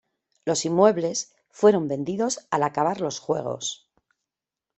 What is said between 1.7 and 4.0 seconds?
vendidos al acabar los juegos.